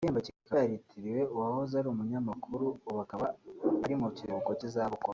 [0.01, 3.25] Iki gihembo cyikaba cyaritiriwe uwahoze ari umunyamakuru ubu akaba
[3.83, 5.09] ari mu kiruhuko cy’izabukuru